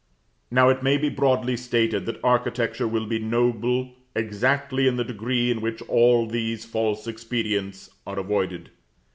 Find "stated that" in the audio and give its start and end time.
1.55-2.19